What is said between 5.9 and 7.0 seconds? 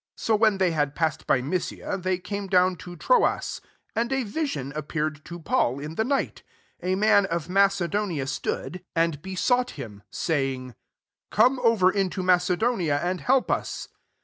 the night: a